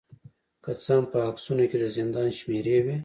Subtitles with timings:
[0.63, 2.95] که څه هم په عکسونو کې د زندان شمیرې وې